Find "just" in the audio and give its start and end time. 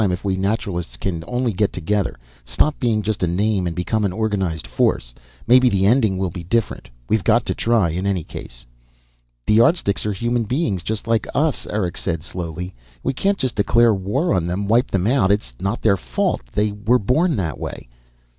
3.03-3.21, 10.81-11.05, 13.37-13.53